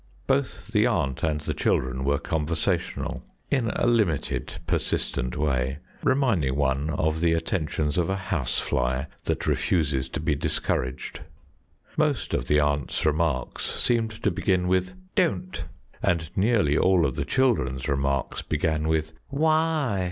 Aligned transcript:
Both 0.25 0.69
the 0.69 0.87
aunt 0.87 1.21
and 1.21 1.41
the 1.41 1.53
children 1.53 2.03
were 2.03 2.17
conversational 2.17 3.21
in 3.51 3.67
a 3.75 3.85
limited, 3.85 4.55
persistent 4.65 5.37
way, 5.37 5.77
reminding 6.01 6.55
one 6.55 6.89
of 6.89 7.21
the 7.21 7.33
attentions 7.33 7.99
of 7.99 8.09
a 8.09 8.15
housefly 8.15 9.03
that 9.25 9.45
refuses 9.45 10.09
to 10.09 10.19
be 10.19 10.33
discouraged. 10.33 11.19
Most 11.97 12.33
of 12.33 12.45
the 12.47 12.59
aunt's 12.59 13.05
remarks 13.05 13.63
seemed 13.79 14.23
to 14.23 14.31
begin 14.31 14.67
with 14.67 14.95
"Don't," 15.13 15.65
and 16.01 16.31
nearly 16.35 16.75
all 16.75 17.05
of 17.05 17.15
the 17.15 17.23
children's 17.23 17.87
remarks 17.87 18.41
began 18.41 18.87
with 18.87 19.13
"Why?" 19.27 19.99